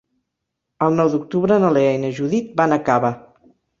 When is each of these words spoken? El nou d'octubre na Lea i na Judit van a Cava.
El 0.85 0.95
nou 0.99 1.11
d'octubre 1.15 1.57
na 1.65 1.71
Lea 1.77 1.91
i 1.99 1.99
na 2.07 2.11
Judit 2.21 2.49
van 2.63 2.75
a 2.79 2.81
Cava. 2.89 3.13